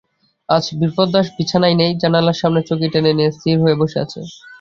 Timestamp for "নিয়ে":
3.17-3.31